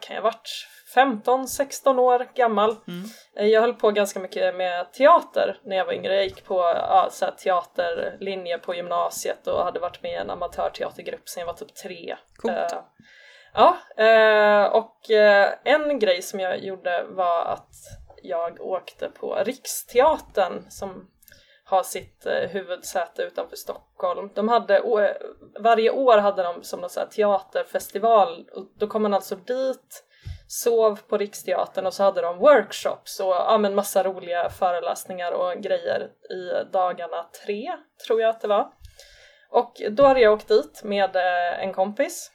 [0.01, 2.75] kan jag varit, 15-16 år gammal.
[3.37, 6.15] Eh, Jag höll på ganska mycket med teater när jag var yngre.
[6.15, 11.29] Jag gick på ja, så teaterlinje på gymnasiet och hade varit med i en amatörteatergrupp
[11.29, 12.15] sedan jag var typ tre.
[12.37, 12.53] Coolt.
[12.57, 12.79] Eh,
[13.53, 17.73] ja, eh, och eh, en grej som jag gjorde var att
[18.23, 21.07] jag åkte på Riksteatern som
[21.69, 24.29] har sitt eh, huvudsäte utanför Stockholm.
[24.35, 24.81] De hade,
[25.59, 30.03] varje år hade de som någon så teaterfestival och då kom man alltså dit
[30.47, 35.61] sov på Riksteatern och så hade de workshops och ja, men massa roliga föreläsningar och
[35.61, 37.71] grejer i dagarna tre,
[38.07, 38.71] tror jag att det var.
[39.49, 42.31] Och då hade jag åkt dit med eh, en kompis.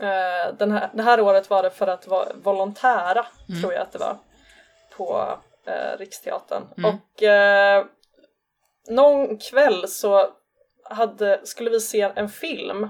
[0.00, 3.26] Eh, den här, det här året var det för att vara volontära,
[3.60, 4.16] tror jag att det var,
[4.96, 6.62] på eh, Riksteatern.
[6.84, 7.84] Och eh,
[8.88, 10.30] någon kväll så
[10.84, 12.88] hade, skulle vi se en film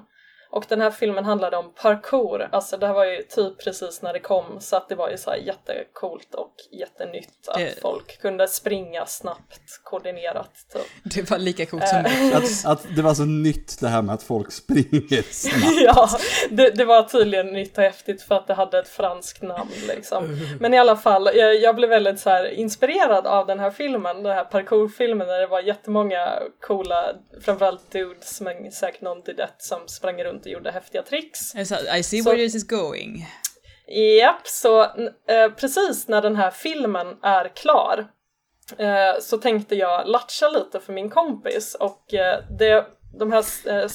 [0.55, 4.13] och den här filmen handlade om parkour, alltså det här var ju typ precis när
[4.13, 8.21] det kom så att det var ju så här jättecoolt och jättenytt att Det- folk
[8.21, 10.83] kunde springa snabbt, koordinerat typ.
[11.15, 14.23] Det var lika coolt som Att, att det var så nytt det här med att
[14.23, 15.81] folk springer snabbt.
[15.85, 16.09] ja,
[16.51, 20.39] det, det var tydligen nytt och häftigt för att det hade ett franskt namn liksom.
[20.61, 24.23] Men i alla fall, jag, jag blev väldigt så här inspirerad av den här filmen,
[24.23, 27.15] den här parkourfilmen där det var jättemånga coola,
[27.45, 31.55] framförallt dudes, men säkert någon dudette som sprang runt och gjorde häftiga tricks.
[31.99, 33.27] I see Så- where this is going.
[34.21, 38.07] Japp, så eh, precis när den här filmen är klar
[38.79, 42.87] eh, så tänkte jag latcha lite för min kompis och eh, det,
[43.19, 43.89] de här, eh,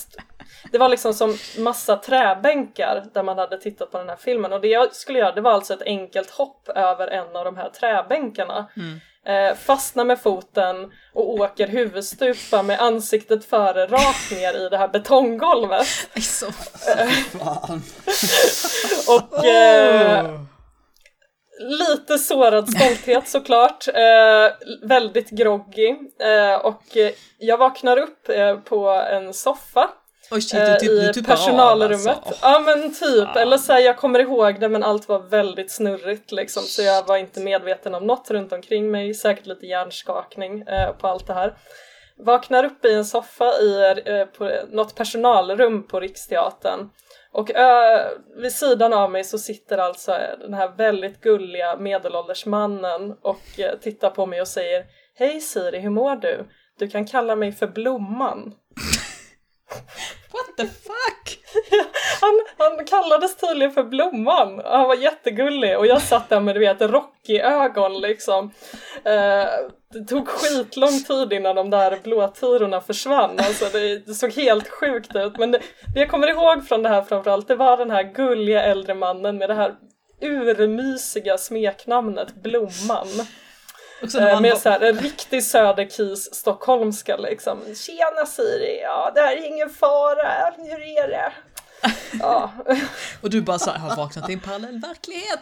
[0.72, 4.62] det var liksom som massa träbänkar där man hade tittat på den här filmen och
[4.62, 7.70] det jag skulle göra det var alltså ett enkelt hopp över en av de här
[7.70, 8.70] träbänkarna.
[9.26, 14.88] Eh, fastna med foten och åker huvudstupa med ansiktet före rakt ner i det här
[14.88, 15.88] betonggolvet.
[16.22, 16.52] Så...
[16.52, 17.82] Fan.
[19.08, 20.40] Och eh,
[21.60, 23.88] lite sårad stolthet såklart.
[23.88, 24.52] Eh,
[24.88, 25.90] väldigt groggy.
[26.20, 29.90] Eh, och eh, jag vaknar upp eh, på en soffa
[30.32, 32.08] Oj shit, eh, du, typ, du i tuppar personalrummet.
[32.08, 32.40] av alltså.
[32.42, 36.32] Ja men typ, eller så här, jag kommer ihåg det men allt var väldigt snurrigt
[36.32, 40.92] liksom så jag var inte medveten om något runt omkring mig, säkert lite hjärnskakning eh,
[40.92, 41.54] på allt det här.
[42.18, 46.90] Vaknar upp i en soffa i eh, på något personalrum på Riksteatern
[47.32, 53.16] och ö, vid sidan av mig så sitter alltså den här väldigt gulliga medelålders mannen
[53.22, 56.46] och eh, tittar på mig och säger Hej Siri, hur mår du?
[56.80, 58.54] Du kan kalla mig för Blomman.
[60.32, 61.40] What the fuck?
[62.22, 66.56] Han, han kallades tydligen för Blomman och han var jättegullig och jag satt där med
[66.56, 68.52] du vet Rocky-ögon liksom.
[69.04, 69.46] Eh,
[69.94, 75.16] det tog skitlång tid innan de där blåtirorna försvann, alltså det, det såg helt sjukt
[75.16, 75.38] ut.
[75.38, 75.60] Men det,
[75.94, 79.38] det jag kommer ihåg från det här framförallt, det var den här gulliga äldre mannen
[79.38, 79.76] med det här
[80.22, 83.08] urmysiga smeknamnet Blomman
[84.42, 87.60] med var- så här, en riktig söderkis stockholmska liksom.
[87.76, 91.32] Tjena Siri, ja det här är ingen fara, hur är det?
[92.20, 92.52] Ja,
[93.22, 95.40] och du bara så här, har vaknat i en parallell verklighet.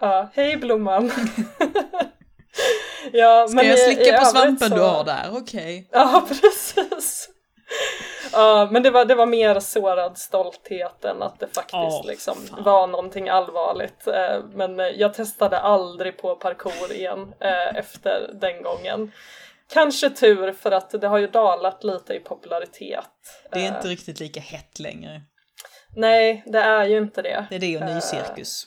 [0.00, 1.12] ja hej Blomman.
[3.12, 5.28] ja, Ska jag i- slicka i på svampen så- du har där?
[5.32, 5.88] Okej.
[5.92, 7.28] Ja, precis.
[8.32, 12.36] Ja, men det var, det var mer sårad stolthet än att det faktiskt Åh, liksom
[12.58, 14.06] var någonting allvarligt.
[14.06, 19.12] Eh, Men eh, jag testade aldrig på parkour igen eh, efter den gången.
[19.72, 23.10] Kanske tur för att det har ju dalat lite i popularitet.
[23.52, 25.22] Det är inte riktigt lika hett längre.
[25.96, 27.46] Nej, det är ju inte det.
[27.50, 28.66] Det är det och ny cirkus.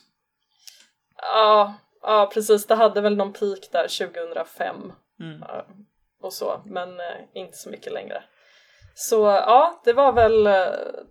[1.22, 2.67] Ja, ja precis.
[2.67, 5.43] Det hade väl någon peak där 2005 Mm.
[6.22, 6.89] och så, men
[7.34, 8.24] inte så mycket längre.
[9.00, 10.54] Så ja, det var väl eh,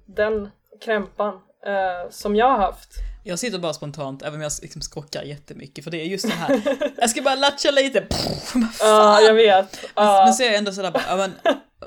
[0.06, 0.48] den
[0.84, 1.34] krämpan
[1.66, 2.90] eh, som jag har haft.
[3.24, 6.34] Jag sitter bara spontant, även om jag liksom skockar jättemycket, för det är just det
[6.34, 6.62] här,
[6.96, 9.84] jag ska bara latcha lite, Pff, Ja, jag vet.
[9.94, 10.22] Ja.
[10.24, 11.32] Men så är jag ändå sådär bara, men,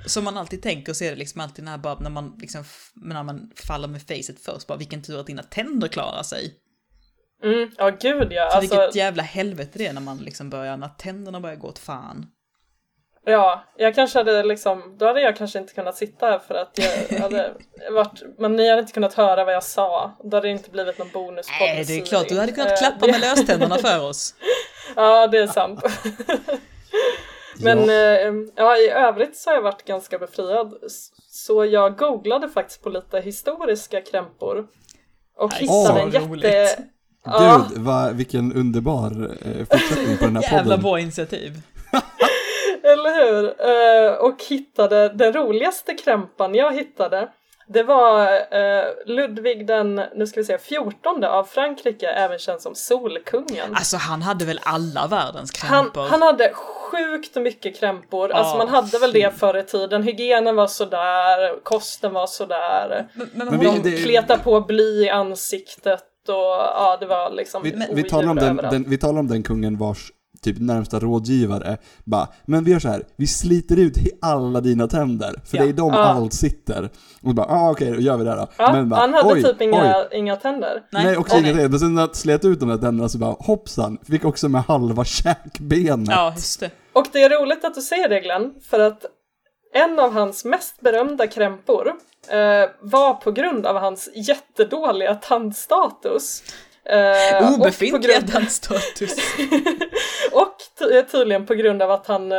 [0.05, 2.63] som man alltid tänker så är det liksom alltid när, bara, när man liksom,
[2.95, 6.53] när man faller med facet först, bara vilken tur att dina tänder klarar sig.
[7.43, 8.43] Mm, ja, gud ja.
[8.43, 11.79] Alltså, vilket jävla helvete det är när man liksom börjar, när tänderna börjar gå åt
[11.79, 12.25] fan.
[13.29, 16.79] Ja, jag kanske hade liksom, då hade jag kanske inte kunnat sitta här för att
[17.09, 17.53] jag hade
[17.91, 20.11] varit, men ni hade inte kunnat höra vad jag sa.
[20.23, 22.77] Då hade det inte blivit någon bonus Nej, det är klart, du hade kunnat Eh,
[22.77, 24.33] klappa med löständerna för oss.
[24.95, 25.83] Ja, det är sant.
[27.61, 28.31] Men ja.
[28.55, 30.73] ja, i övrigt så har jag varit ganska befriad.
[31.31, 34.67] Så jag googlade faktiskt på lite historiska krämpor.
[35.37, 36.25] Och Nej, hittade en jätte...
[36.27, 36.77] roligt.
[37.25, 40.81] Ja, Gud, vad, vilken underbar eh, fortsättning på den här Jävla podden.
[40.81, 41.61] bra initiativ.
[42.99, 43.45] Eller hur?
[43.45, 47.29] Eh, och hittade den roligaste krämpan jag hittade.
[47.67, 52.75] Det var eh, Ludvig den, nu ska vi se, 14 av Frankrike, även känd som
[52.75, 53.75] Solkungen.
[53.75, 56.01] Alltså han hade väl alla världens Han, krämpor?
[56.09, 60.03] han hade sjukt mycket krämpor, alltså man hade väl det förr i tiden.
[60.03, 63.07] Hygienen var sådär, kosten var sådär.
[63.13, 67.63] Men, men, Men De det- kletade på bly i ansiktet och ja, det var liksom
[67.63, 71.77] Vi, vi, talar om den, den, vi talar om den kungen vars typ närmsta rådgivare
[72.03, 75.63] bara, men vi gör så här, vi sliter ut he- alla dina tänder, för Ja.
[75.63, 75.99] det är i dem Ja.
[75.99, 76.89] allt sitter.
[77.23, 78.47] Och bara, ah, okej, då gör vi det då.
[78.57, 80.17] Ja, men bara, han hade oj, typ inga, oj.
[80.17, 80.83] inga tänder.
[80.91, 81.69] Nej, Nej, också inga tänder.
[81.69, 84.61] Men sen när jag slet ut de där tänderna så bara, hoppsan, fick också med
[84.63, 86.09] halva käkbenet.
[86.09, 86.69] Ja, just det.
[86.93, 89.05] Och det är roligt att du säger det Glenn, för att
[89.73, 91.87] En av hans mest berömda krämpor
[92.27, 96.43] eh, var på grund av hans jättedåliga tandstatus.
[96.89, 99.11] Eh, Obefintliga dansstatus.
[100.31, 102.37] och ty- tydligen på grund av att han, eh,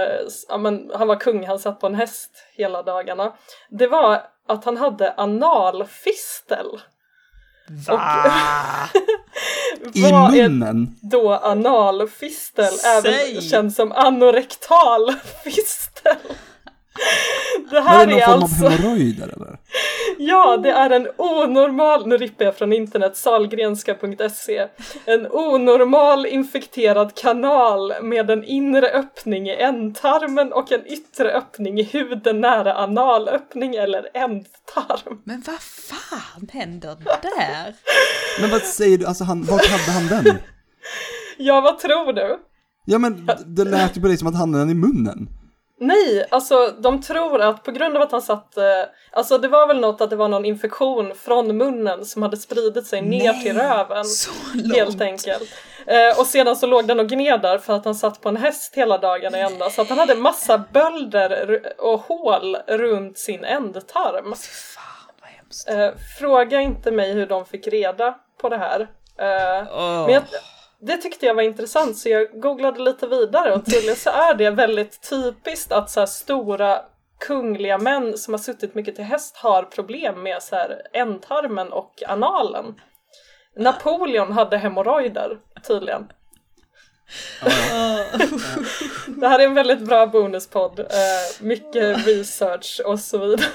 [0.49, 3.33] ja, men, han var kung, han satt på en häst hela dagarna.
[3.69, 6.67] Det var att han hade analfistel.
[7.89, 8.25] Va?
[9.95, 10.97] I Vad är munnen?
[11.03, 12.65] då analfistel?
[12.73, 13.31] Säg!
[13.31, 16.17] Även känd som anorektal fistel.
[17.71, 18.65] Det här det någon är form alltså...
[18.65, 19.59] av hemorrojder eller?
[20.19, 24.67] Ja, det är en onormal, nu rippar jag från internet, salgrenska.se.
[25.05, 31.83] En onormal infekterad kanal med en inre öppning i ändtarmen och en yttre öppning i
[31.83, 35.21] huden nära analöppning eller ändtarm.
[35.25, 37.75] Men vad fan händer där?
[38.41, 40.39] Men vad säger du, alltså han, vart hade han den?
[41.39, 42.39] Ja, vad tror du?
[42.85, 45.29] Ja men det lät ju på dig som att han hade den i munnen.
[45.83, 48.65] Nej, alltså de tror att på grund av att han satt, eh,
[49.11, 52.87] alltså det var väl något att det var någon infektion från munnen som hade spridit
[52.87, 54.05] sig ner till röven.
[54.05, 54.77] Så långt.
[54.77, 55.51] Helt enkelt.
[55.87, 58.37] Eh, och sedan så låg den och gned där för att han satt på en
[58.37, 59.71] häst hela dagarna i ända.
[59.71, 64.35] Så att han hade massa bölder och hål runt sin ändtarm.
[64.35, 65.69] Fan vad hemskt.
[65.69, 68.81] Eh, fråga inte mig hur de fick reda på det här.
[69.19, 70.05] Eh, Åh.
[70.05, 70.23] men jag,
[70.81, 74.51] det tyckte jag var intressant så jag googlade lite vidare och tydligen så är det
[74.51, 76.83] väldigt typiskt att så här stora
[77.27, 82.03] kungliga män som har suttit mycket till häst har problem med så här ändtarmen och
[82.09, 82.75] analen.
[83.57, 86.13] Napoleon hade hemorrojder tydligen.
[89.07, 90.81] Det här är en väldigt bra bonuspodd.
[90.81, 90.87] Eh,
[91.41, 93.47] mycket research och så vidare.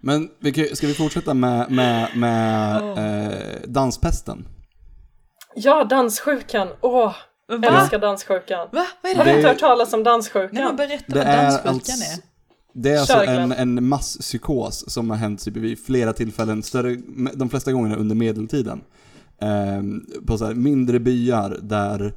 [0.00, 0.30] Men
[0.74, 4.48] ska vi fortsätta med, med, med eh, danspesten?
[5.54, 6.68] Ja, danssjukan.
[6.80, 7.14] Åh,
[7.48, 7.80] Va?
[7.80, 8.68] älskar danssjukan.
[8.72, 8.86] Va?
[9.02, 9.30] Vad är Har det?
[9.30, 10.76] du Det- inte hört talas om Nej men danssjukan?
[10.76, 12.18] berätta Det vad är danssjukan alltså, är.
[12.74, 16.96] det är alltså en, en masspsykos som har hänt typ vid flera tillfällen, större,
[17.34, 18.80] de flesta gångerna under medeltiden.
[19.40, 22.14] Ehm, på så här mindre byar där,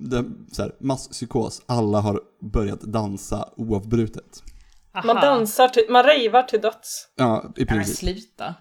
[0.00, 2.20] där så här, masspsykos, alla har
[2.52, 4.42] börjat dansa oavbrutet.
[5.04, 7.08] Man dansar till, man rejvar till döds.
[7.16, 7.96] Ja, i Nej men princip.
[7.96, 8.54] sluta.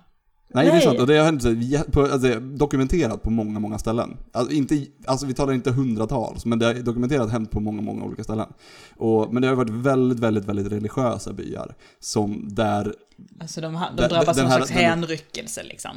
[0.54, 0.84] Nej, det är Nej.
[0.84, 1.00] sant.
[1.00, 4.18] Och det har hänt på, alltså, dokumenterat på många, många ställen.
[4.32, 8.04] Alltså, inte, alltså vi talar inte hundratals, men det är dokumenterat hänt på många, många
[8.04, 8.48] olika ställen.
[8.96, 11.76] Och, men det har varit väldigt, väldigt, väldigt religiösa byar.
[12.00, 12.94] Som där,
[13.40, 15.92] Alltså de, de drabbas av någon slags hänryckelse liksom.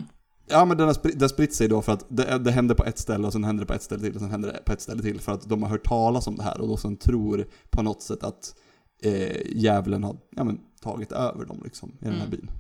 [0.51, 2.99] ja men den har har spritt sig då för att det, det hände på ett
[2.99, 4.81] ställe och sen hände det på ett ställe till och sen hände det på ett
[4.81, 5.21] ställe till.
[5.21, 8.03] För att de har hört talas om det här och då sen tror på något
[8.03, 8.55] sätt att
[9.03, 12.31] eh, djävulen har ja, men, tagit över dem liksom i den här Mm.
[12.31, 12.51] byn.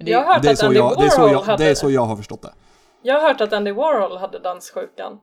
[0.00, 1.32] Det är Jag har hört Det är, att så Andy jag, det, är så Warhol
[1.32, 2.52] jag, hade det är så jag har förstått det.
[3.02, 5.18] Jag har hört att Andy Warhol hade danssjukan.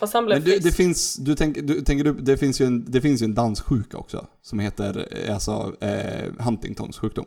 [0.00, 0.64] Fast han blev Men du, frisk.
[0.66, 3.34] det finns, du tänker, du, tänker du, det finns ju en, det finns ju en
[3.34, 7.26] danssjuka också, som heter, eh, alltså, eh, Huntingtons sjukdom.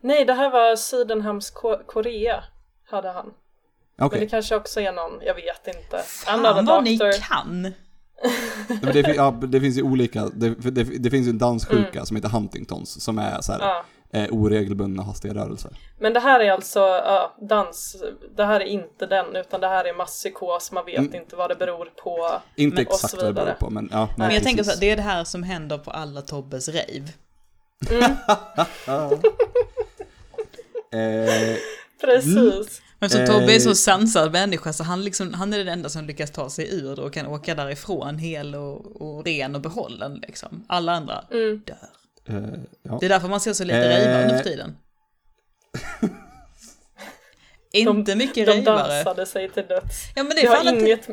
[0.00, 2.44] Nej, det här var Sydenhams Ko- Korea.
[2.90, 3.26] Hade han.
[3.26, 5.98] Okej, Men det kanske också är någon, jag vet inte.
[6.06, 7.12] Fan vad ni doctor.
[7.28, 7.62] kan!
[8.82, 12.16] men det, ja, det finns ju olika, det, det, det finns ju en danssjuka som
[12.16, 13.70] heter Huntingtons, som är så här, Mm.
[13.70, 13.84] Ja.
[14.12, 15.70] Eh, oregelbundna hastiga rörelser.
[16.00, 17.96] Men det här är alltså ja, dans,
[18.36, 21.14] det här är inte den utan det här är masspsykos, man vet Mm.
[21.14, 22.40] inte vad det beror på.
[22.56, 23.98] Inte Men- så exakt vad det beror på, men ja.
[24.06, 24.80] Nej, Men jag tänker så precis.
[24.82, 27.08] här, det är det här som händer på alla Tobbes rave.
[30.92, 31.56] Eh,
[32.00, 32.82] Precis.
[32.98, 33.40] Men eftersom Eh.
[33.40, 36.50] Tobbe är så sansad människa så han, liksom, han är den enda som lyckas ta
[36.50, 40.64] sig ur och kan åka därifrån hel och, och ren och behållen liksom.
[40.68, 41.62] Alla andra Mm.
[41.66, 41.76] dör.
[42.32, 42.42] Eh,
[42.82, 42.96] ja.
[43.00, 43.88] Det är därför man ser så lite Eh.
[43.88, 44.76] rejvare nu för tiden.
[47.74, 48.76] Inte mycket De rejvare.
[48.94, 49.96] dansade sig till döds.
[50.14, 51.08] Ja men det Det har, inget,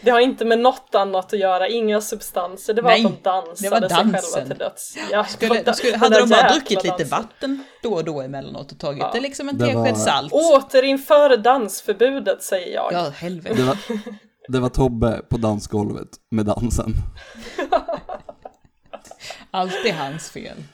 [0.00, 2.74] det har inte med något annat att göra, inga substanser.
[2.74, 4.30] Det var Nej, att de dansade det var sig dansen.
[4.32, 4.96] själva till döds.
[5.10, 7.08] Ja, Skulle, den skulle, hade de bara druckit lite dansen.
[7.08, 9.10] vatten då och då emellanåt och tagit Ja.
[9.14, 10.32] det liksom en tesked var- salt.
[10.32, 12.92] Återinför dansförbudet säger jag.
[12.92, 13.54] Ja, helvete.
[13.56, 13.76] Det, var,
[14.48, 16.92] det var Tobbe på dansgolvet med dansen.
[19.54, 20.64] Allt är hans fel.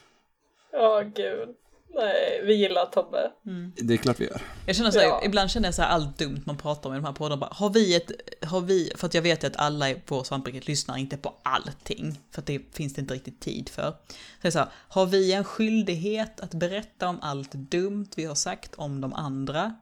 [0.73, 1.55] Åh gud.
[1.95, 3.31] Nej, vi gillar Tobbe.
[3.75, 4.41] Det är klart vi gör.
[4.65, 5.21] Jag känner så här, Ja.
[5.25, 7.39] ibland känner jag så här allt dumt man pratar om i de här poddarna.
[7.39, 8.11] Bara, har vi ett,
[8.45, 12.19] har vi, för att jag vet ju att alla på Svampriket lyssnar inte på allting.
[12.31, 13.93] För att det finns det inte riktigt tid för.
[14.41, 18.75] Så så här, har vi en skyldighet att berätta om allt dumt vi har sagt
[18.75, 19.75] om de andra?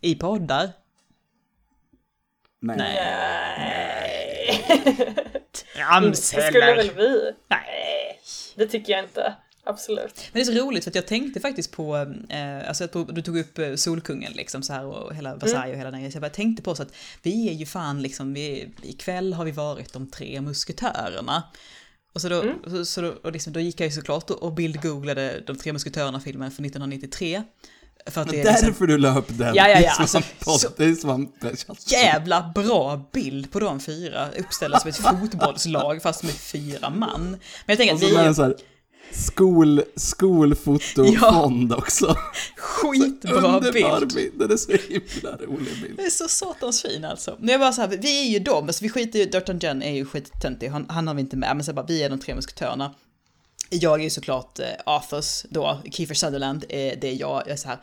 [0.00, 0.72] I poddar?
[2.60, 2.84] Nej.
[6.10, 6.16] Det
[6.48, 7.32] skulle väl vi?
[7.48, 8.20] Nej.
[8.56, 9.34] Det tycker jag inte.
[9.66, 10.30] Absolut.
[10.32, 11.96] Men det är så roligt för att jag tänkte faktiskt på,
[12.28, 15.90] eh, alltså du tog upp eh, Solkungen liksom så här och hela Versailles och hela
[15.90, 16.12] den grejen.
[16.12, 19.44] Så jag bara tänkte på så att vi är ju fan liksom, vi, ikväll har
[19.44, 21.42] vi varit de tre musketörerna.
[22.14, 22.58] Och, så då, Mm.
[22.70, 26.50] så, så då, och liksom, då gick jag ju såklart och bildgooglade De tre musketörerna-filmen
[26.50, 27.42] från 1993.
[28.10, 29.54] För att det är liksom Därför du la upp den.
[29.54, 30.06] Ja, ja, ja, är
[30.58, 36.22] så- Det är svamp- jävla bra bild på de fyra, uppställda som ett fotbollslag fast
[36.22, 37.20] med fyra man.
[37.30, 38.54] Men jag tänker att så vi sån här
[39.12, 42.16] skol, skolfotofond också.
[42.56, 44.14] skitbra bild.
[44.14, 44.32] bild.
[44.38, 45.96] Den är så himla rolig bild.
[45.96, 47.36] Det är så satans fin alltså.
[47.38, 49.82] Men jag bara så här, vi är ju dem, alltså vi skiter ju, Dirtan Jen
[49.82, 52.18] är ju skittöntig, han, han har vi inte med, men så bara, vi är de
[52.18, 52.94] tre musketörerna.
[53.70, 57.68] Jag är ju såklart eh, Arthurs då, Kiefer Sutherland, är det jag, jag är så
[57.68, 57.78] här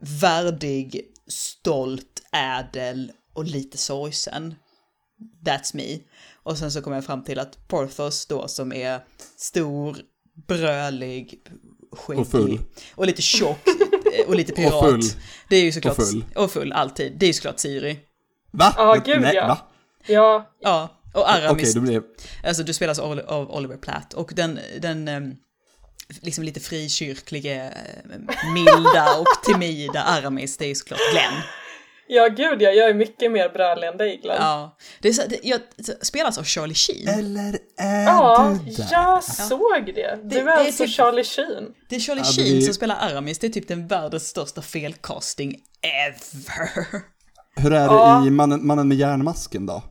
[0.00, 4.54] värdig, stolt, ädel och lite sorgsen.
[5.46, 5.98] That's me.
[6.42, 9.00] Och sen så kommer jag fram till att Porthos då som är
[9.36, 9.96] stor,
[10.46, 11.40] brölig,
[11.92, 12.58] skäggig Och full.
[12.94, 13.58] och lite tjock
[14.18, 14.74] eh, och lite pirat.
[14.74, 15.00] Och full.
[15.48, 16.24] Det är ju såklart, Och full.
[16.36, 17.12] och full alltid.
[17.18, 17.98] Det är ju såklart Siri.
[18.50, 18.74] Va?
[18.76, 19.46] Ja, gud, Nej, ja.
[19.46, 19.58] va?
[20.06, 22.48] Ja, Ja, och Aramis, blir det...
[22.48, 25.34] alltså du spelas av, Oliver Platt och den, den ehm,
[26.22, 31.42] liksom lite frikyrklige, eh, milda och timida Aramis, det är ju såklart Glenn.
[32.08, 34.36] ja gud ja, jag är mycket mer brölig än dig Glenn.
[34.40, 35.60] Ja, det är så, det, jag
[36.02, 37.08] spelas av Charlie Sheen.
[37.08, 38.88] Eller är Ja, du där?
[38.92, 40.18] jag såg det.
[40.22, 41.64] Du Det- är det är alltså typ- Charlie Sheen.
[41.88, 44.62] Det är Charlie Ja, Sheen det- som spelar Aramis, det är typ den världens största
[44.62, 46.86] felcasting ever.
[47.56, 48.26] Hur är det Ja.
[48.26, 49.82] i mannen, mannen med järnmasken då?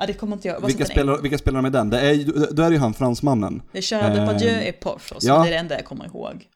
[0.00, 1.90] Ja, det kommer inte jag, vad Vilka spelar, vilka spelar med den?
[1.90, 3.62] Det är, ju- då är det ju han fransmannen.
[3.72, 5.38] Det är Gerard Depardieu Eh, är Porthos, ja.
[5.42, 6.48] det är det enda jag kommer ihåg.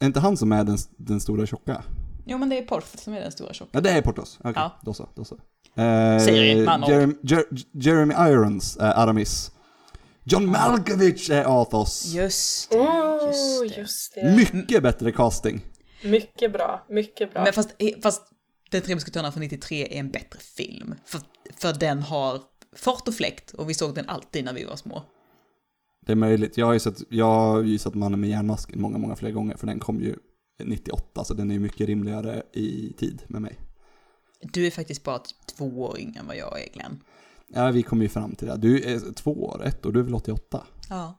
[0.00, 1.82] Är inte han som är den, den stora tjocka?
[2.26, 3.70] Jo men det är Porthos som är den stora tjocka.
[3.72, 4.36] Ja, det är Portos.
[4.40, 4.78] Okej, Ja.
[4.82, 5.08] då så.
[5.14, 5.34] Då så.
[5.82, 6.88] Eh, Siri, ord.
[6.88, 9.50] Jeremy, Jer, Jeremy Irons är Aramis.
[10.24, 12.06] John Malkovich är Athos.
[12.14, 13.80] Just det, Oh, just det.
[13.80, 14.36] just det.
[14.36, 15.60] Mycket bättre casting.
[16.04, 17.44] Mycket bra, mycket bra.
[17.44, 18.22] Men fast, eh, fast
[18.70, 20.94] Den tre musketörerna från 93 är en bättre film.
[21.06, 21.20] För,
[21.56, 22.40] för den har
[22.76, 25.02] fart och fläkt och vi såg den alltid när vi var små.
[26.06, 26.56] Det är möjligt.
[26.56, 29.56] Jag har ju sett, jag har ju sett Mannen med järnmasken många, många fler gånger.
[29.56, 30.16] För den kom ju
[30.64, 33.58] 98, så den är ju mycket rimligare i tid med mig.
[34.40, 37.00] Du är faktiskt bara typ två år yngre än vad jag är Glenn.
[37.48, 38.56] Ja, vi kom ju fram till det.
[38.56, 40.66] Du är två år, ett och du är väl 88?
[40.90, 41.14] Ja.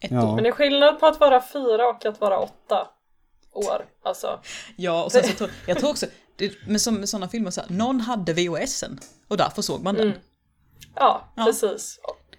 [0.00, 0.28] Ett Ja.
[0.28, 0.34] år.
[0.34, 2.88] Men det är skillnad på att vara fyra och att vara åtta
[3.52, 3.84] år.
[4.02, 4.40] Alltså,
[4.76, 6.06] Ja, och sen så tror jag tror också,
[6.36, 9.94] det, med, som, med sådana filmer så här, någon hade VHSen och därför såg man
[9.94, 10.06] den.
[10.08, 10.18] Mm.
[10.94, 11.44] ja, Ja.
[11.44, 11.98] precis.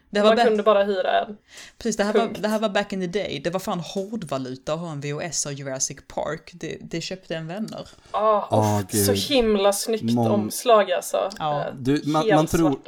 [0.09, 1.37] Det Man back, kunde bara hyra en.
[1.77, 3.41] precis, det här, var, det här var back in the day.
[3.43, 6.51] Det var fan hårdvaluta att ha en VHS av Jurassic Park.
[6.53, 7.81] Det, det köpte en vänner.
[7.81, 9.05] Uff, gud.
[9.05, 11.29] så himla snyggt Mång- omslag alltså.
[11.39, 11.61] Ja.
[11.67, 12.79] Eh, Du, man, man, tror,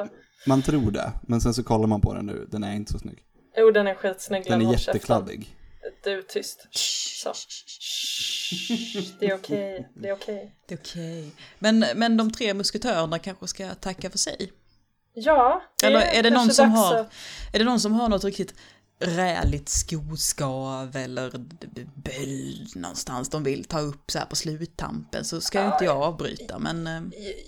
[0.47, 2.47] man tror det, men sen så kollar man på den nu.
[2.51, 3.17] Den är inte så snygg.
[3.57, 4.43] Jo, den är skitsnygg.
[4.47, 5.55] Den Glenn, är jättekladdig.
[6.03, 6.67] Du, tyst.
[6.71, 7.33] Så.
[9.19, 10.55] Det är okej, det är okej.
[10.67, 11.31] Det är okej.
[11.59, 14.51] Men, men de tre musketörerna kanske ska tacka för sig.
[15.13, 17.05] Ja, det Eller är det någon som dags har,
[17.53, 18.53] är det någon som har något riktigt
[18.99, 21.31] räligt skoskav eller
[21.95, 26.01] böld någonstans de vill ta upp så här på sluttampen så ska ju inte jag
[26.01, 27.01] avbryta men eh,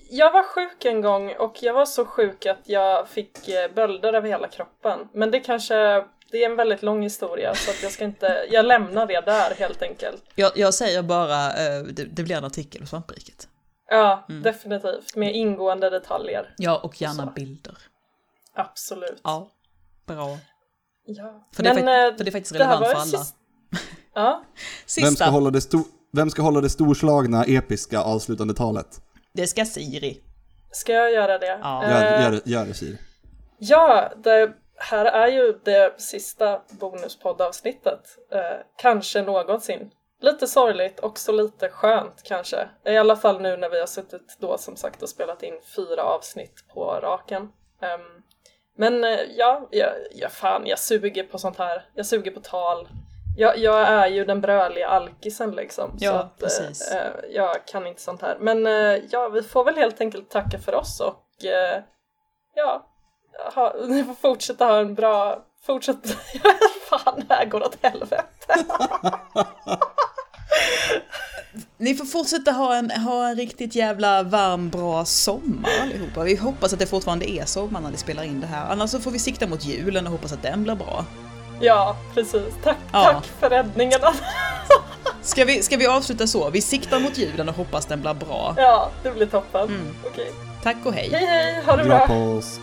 [0.09, 4.13] Jag var sjuk en gång och jag var så sjuk att jag fick eh, bölder
[4.13, 4.99] över hela kroppen.
[5.13, 8.65] Men det kanske, det är en väldigt lång historia så att jag ska inte, jag
[8.65, 10.23] lämnar det där helt enkelt.
[10.35, 13.47] jag, jag säger bara eh, det, det blir en artikel på Svampriket.
[13.89, 14.43] Ja, Mm.
[14.43, 15.15] definitivt.
[15.15, 16.53] Med ingående detaljer.
[16.57, 17.31] Ja och gärna Så.
[17.31, 17.77] bilder.
[18.55, 19.21] Absolut.
[19.23, 19.51] Ja,
[20.07, 20.37] bra.
[21.05, 21.47] Ja.
[21.55, 23.05] För det, är, Men, eh, för det är faktiskt relevant för alla.
[23.05, 23.35] sist-
[24.13, 29.01] Ja, Vem ska, Sista, hålla det sto- vem ska hålla det storslagna, episka, avslutande talet?
[29.33, 30.21] det ska Siri.
[30.71, 31.59] ska jag göra det?
[31.61, 31.83] Ja.
[31.83, 32.97] Eh, Gör, gör, det- gör det, Siri.
[33.59, 38.01] Ja, det här är ju det sista bonuspoddavsnittet.
[38.31, 39.91] Eh, kanske någonsin.
[40.21, 42.69] Lite sorgligt, också lite skönt kanske.
[42.85, 46.03] I alla fall nu när vi har suttit då som sagt och spelat in fyra
[46.03, 47.49] avsnitt på raken.
[47.81, 48.23] Ehm,
[48.77, 51.85] men eh, ja, ja, ja, fan jag suger på sånt här.
[51.93, 52.87] Jag suger på tal.
[53.37, 55.97] Jag, jag är ju den bröliga alkisen liksom.
[55.99, 56.91] Ja, så att, eh, precis.
[56.91, 58.37] eh, jag kan inte sånt här.
[58.39, 61.81] Men eh, ja, vi får väl helt enkelt tacka för oss och eh,
[62.55, 62.85] ja,
[63.55, 65.97] ha, ni får fortsätta ha en bra, fortsätt,
[66.89, 68.25] fan det här går åt helvete.
[71.77, 76.23] Ni får fortsätta ha en, ha en riktigt jävla varm, bra sommar allihopa.
[76.23, 78.71] Vi hoppas att det fortfarande är sommar när vi spelar in det här.
[78.71, 81.05] Annars så får vi sikta mot julen och hoppas att den blir bra.
[81.61, 82.53] Ja, precis.
[82.63, 83.03] Tack, Ja.
[83.03, 83.99] tack för räddningen.
[85.21, 86.49] Ska vi, ska vi avsluta så?
[86.49, 88.53] Vi siktar mot julen och hoppas den blir bra.
[88.57, 89.63] Ja, det blir toppen.
[89.63, 89.95] Mm.
[90.05, 90.31] Okej.
[90.63, 91.09] Tack och hej!
[91.11, 92.07] Hej hej, ha det bra.
[92.07, 92.61] påsk.